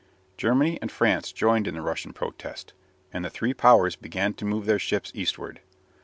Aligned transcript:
Germany 0.35 0.79
and 0.81 0.91
France 0.91 1.31
joined 1.31 1.67
in 1.67 1.75
the 1.75 1.81
Russian 1.83 2.11
protest, 2.11 2.73
and 3.13 3.23
the 3.23 3.29
three 3.29 3.53
Powers 3.53 3.95
began 3.95 4.33
to 4.33 4.45
move 4.45 4.65
their 4.65 4.79
ships 4.79 5.11
eastward. 5.13 5.59